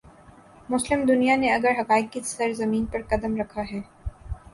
مسلم 0.69 1.05
دنیا 1.05 1.35
نے 1.35 1.51
اگر 1.53 1.71
حقائق 1.79 2.11
کی 2.11 2.21
سرزمین 2.21 2.85
پر 2.85 3.01
قدم 3.09 3.37
رکھا 3.37 3.61
ہے۔ 3.71 3.81